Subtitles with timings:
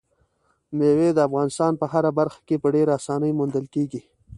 [0.77, 4.01] مېوې د افغانستان په هره برخه کې په ډېرې اسانۍ موندل کېږي.